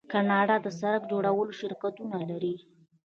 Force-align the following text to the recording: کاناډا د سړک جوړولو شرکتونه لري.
کاناډا 0.11 0.55
د 0.61 0.67
سړک 0.79 1.01
جوړولو 1.11 1.57
شرکتونه 1.59 2.17
لري. 2.29 2.55